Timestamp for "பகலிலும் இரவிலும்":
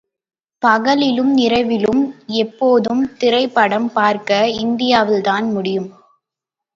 0.63-2.01